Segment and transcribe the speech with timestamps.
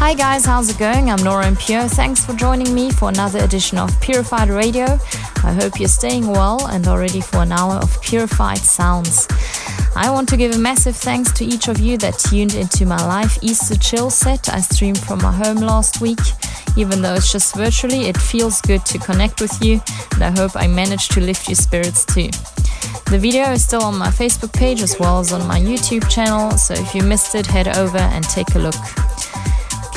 [0.00, 1.10] Hi guys, how's it going?
[1.10, 1.88] I'm Nora En Pure.
[1.88, 4.98] Thanks for joining me for another edition of Purified Radio.
[5.44, 9.28] I hope you're staying well and are ready for an hour of purified sounds.
[9.94, 12.96] I want to give a massive thanks to each of you that tuned into my
[13.06, 16.18] live Easter chill set I streamed from my home last week.
[16.78, 19.82] Even though it's just virtually, it feels good to connect with you,
[20.14, 22.30] and I hope I managed to lift your spirits too.
[23.10, 26.56] The video is still on my Facebook page as well as on my YouTube channel,
[26.56, 28.74] so if you missed it, head over and take a look.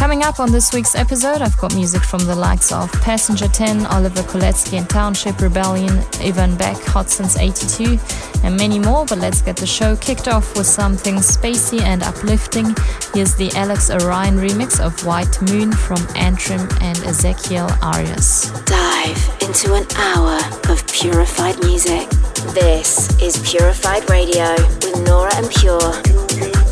[0.04, 3.86] Coming up on this week's episode, I've got music from the likes of Passenger 10,
[3.86, 7.98] Oliver Koletzki and Township Rebellion, Ivan Beck, Hot Since 82,
[8.44, 9.06] and many more.
[9.06, 12.76] But let's get the show kicked off with something spacey and uplifting.
[13.14, 18.52] Here's the Alex O'Rion remix of White Moon from Antrim and Ezequiel Arias.
[18.66, 20.38] Dive into an hour
[20.68, 22.09] of purified music.
[22.54, 26.62] This is Purified Radio with Nora En Pure.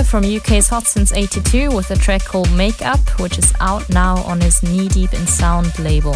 [0.00, 4.22] From UK's Hot Since 82 with a track called Make Up, which is out now
[4.22, 6.14] on his Knee Deep in Sound label.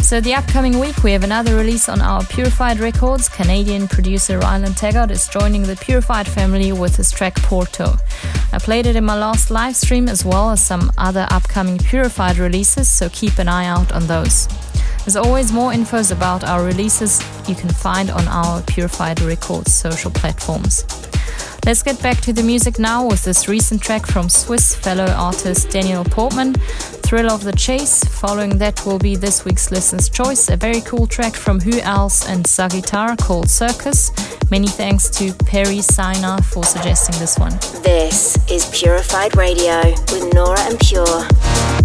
[0.00, 3.28] So, the upcoming week, we have another release on our Purified Records.
[3.28, 7.94] Canadian producer Ryland Taggart is joining the Purified family with his track Porto.
[8.52, 12.38] I played it in my last live stream as well as some other upcoming Purified
[12.38, 14.48] releases, so keep an eye out on those.
[15.06, 20.10] As always, more infos about our releases you can find on our Purified Records social
[20.10, 21.03] platforms.
[21.66, 25.70] Let's get back to the music now with this recent track from Swiss fellow artist
[25.70, 28.04] Daniel Portman, Thrill of the Chase.
[28.04, 32.28] Following that will be this week's listener's choice, a very cool track from Who Else
[32.28, 34.12] and Sagitar called Circus.
[34.50, 37.52] Many thanks to Perry Sina for suggesting this one.
[37.82, 39.80] This is Purified Radio
[40.12, 41.83] with Nora En Pure.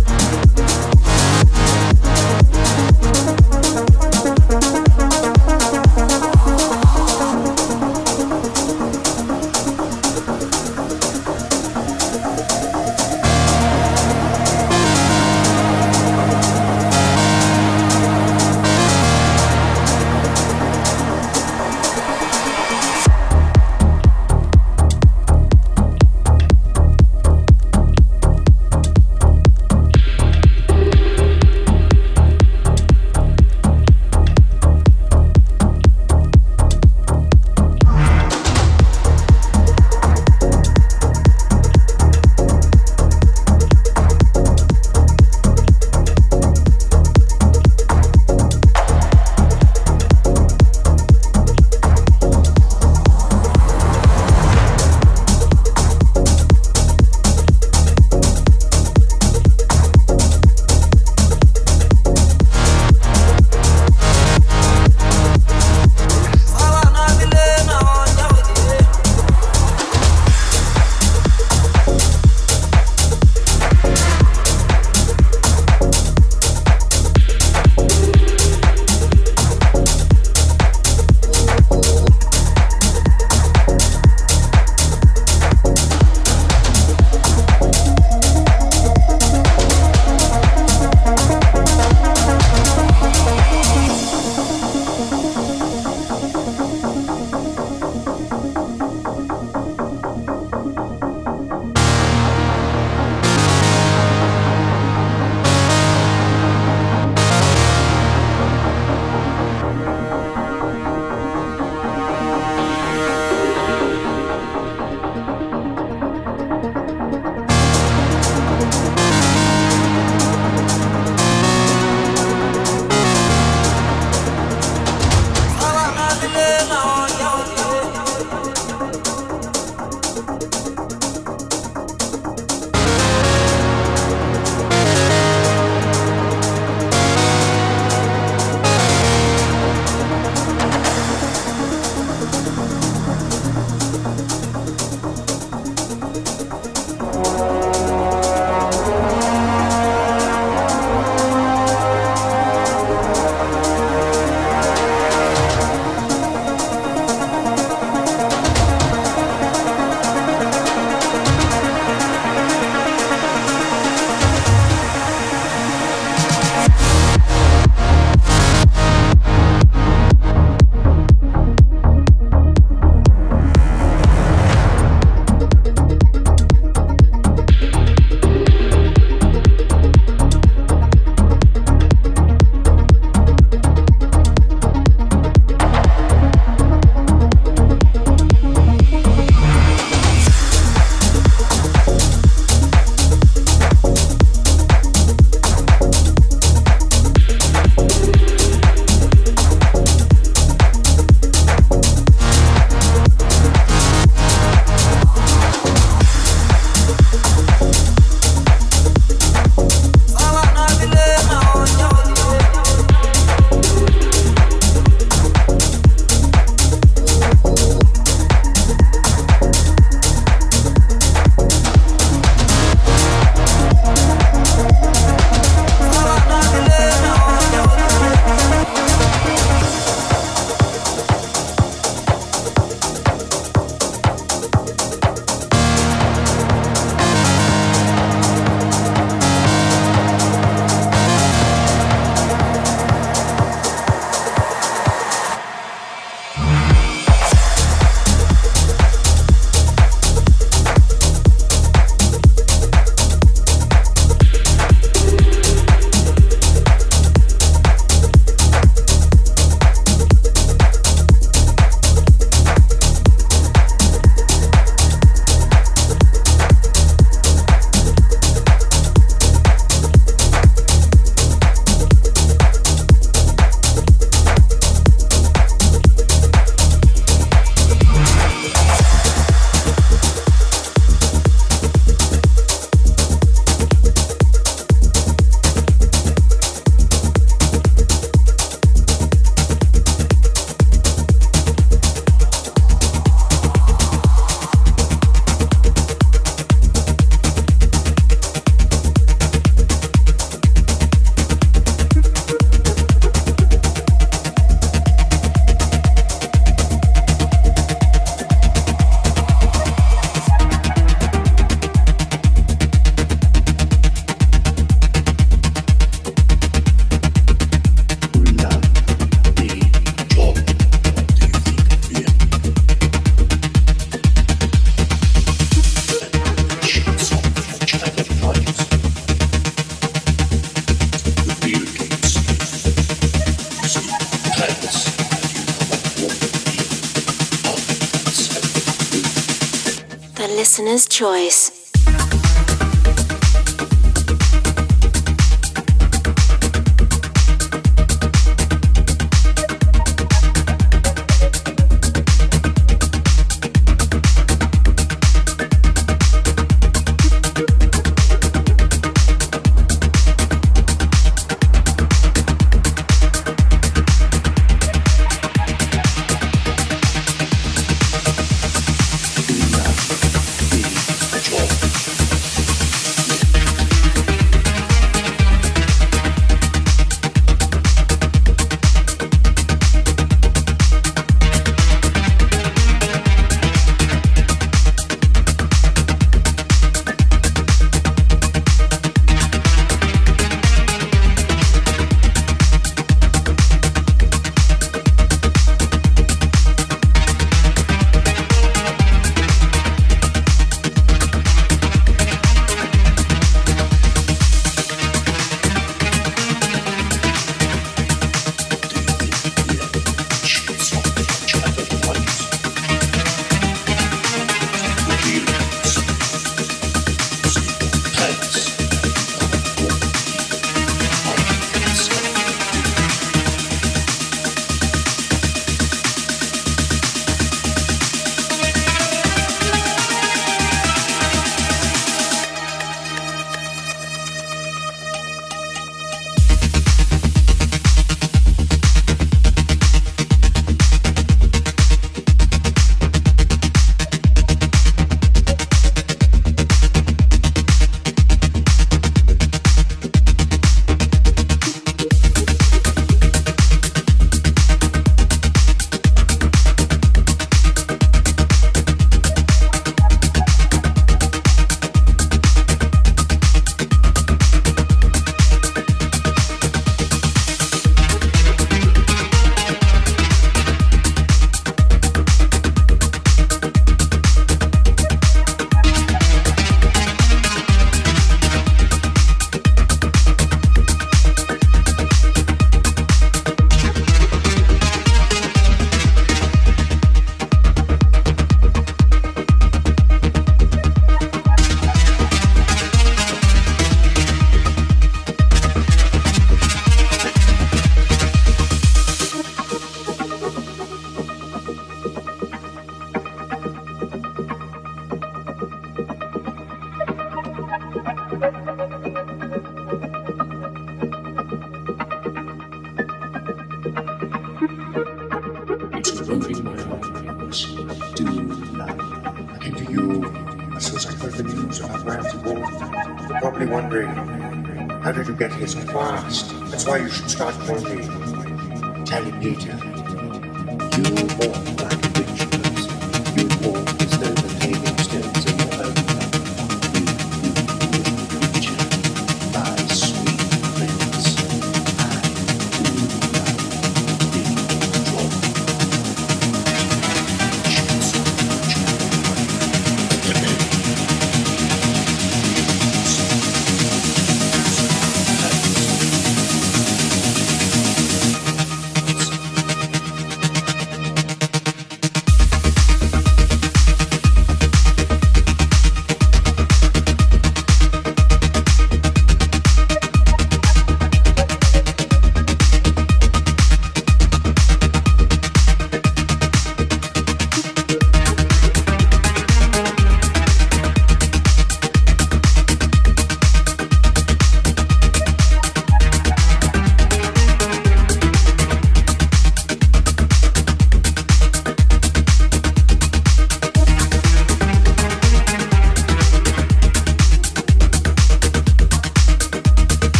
[340.99, 341.38] Choice.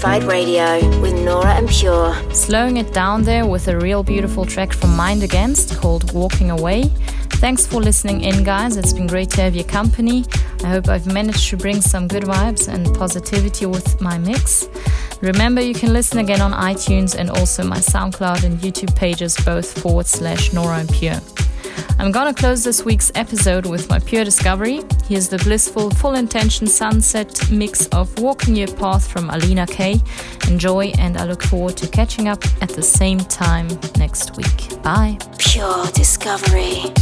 [0.00, 2.14] Is Purified Radio with Nora En Pure.
[2.32, 6.84] Slowing it down there with a real beautiful track from Mind Against called Walking Away.
[7.42, 8.78] Thanks for listening in, guys.
[8.78, 10.24] It's been great to have your company.
[10.64, 14.70] I hope I've managed to bring some good vibes and positivity with my mix.
[15.20, 19.82] Remember, you can listen again on iTunes and also my SoundCloud and YouTube pages, both
[19.82, 21.20] forward slash Nora En Pure.
[21.98, 24.80] I'm gonna close this week's episode with my pure discovery.
[25.10, 30.00] Here's the blissful Full Intention Sunset mix of Walking Your Path from Alina Kay.
[30.46, 33.66] Enjoy, and I look forward to catching up at the same time
[33.98, 34.80] next week.
[34.84, 35.18] Bye.
[35.36, 36.94] Pure discovery.